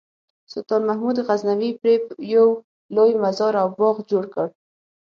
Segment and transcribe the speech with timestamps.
[0.51, 1.93] سلطان محمود غزنوي پرې
[2.35, 2.47] یو
[2.95, 4.47] لوی مزار او باغ جوړ کړ.